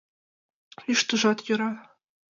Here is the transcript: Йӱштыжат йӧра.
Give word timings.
Йӱштыжат 0.87 1.39
йӧра. 1.45 1.71